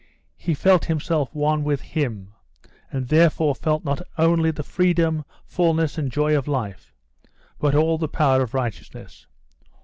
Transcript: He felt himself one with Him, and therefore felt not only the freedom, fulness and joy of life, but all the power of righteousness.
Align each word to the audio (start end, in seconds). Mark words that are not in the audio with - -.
He 0.35 0.55
felt 0.55 0.85
himself 0.85 1.29
one 1.35 1.63
with 1.63 1.81
Him, 1.81 2.33
and 2.91 3.07
therefore 3.07 3.53
felt 3.53 3.85
not 3.85 4.01
only 4.17 4.49
the 4.49 4.63
freedom, 4.63 5.23
fulness 5.45 5.95
and 5.95 6.11
joy 6.11 6.35
of 6.35 6.47
life, 6.47 6.95
but 7.59 7.75
all 7.75 7.99
the 7.99 8.07
power 8.07 8.41
of 8.41 8.55
righteousness. 8.55 9.27